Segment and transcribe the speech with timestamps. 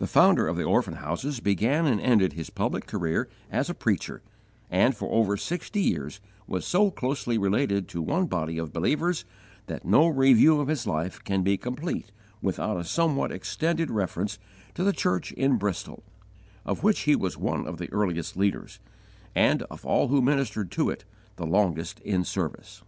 [0.00, 4.20] The founder of the orphan houses began and ended his public career as a preacher,
[4.68, 9.24] and, for over sixty years, was so closely related to one body of believers
[9.68, 12.10] that no review of his life can be complete
[12.42, 14.40] without a somewhat extended reference
[14.74, 16.02] to the church in Bristol
[16.66, 18.80] of which he was one of the earliest leaders,
[19.36, 21.04] and, of all who ministered to it,
[21.36, 22.82] the longest in service.